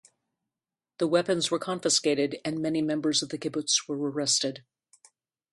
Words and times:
The 0.97 1.05
weapons 1.07 1.51
were 1.51 1.59
confiscated, 1.59 2.39
and 2.43 2.59
many 2.59 2.81
members 2.81 3.21
of 3.21 3.29
the 3.29 3.37
kibbutz 3.37 3.87
were 3.87 3.99
arrested. 4.09 4.63